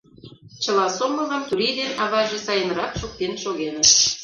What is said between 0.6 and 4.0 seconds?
Чыла сомылым Турий ден аваже сайынрак шуктен шогеныт.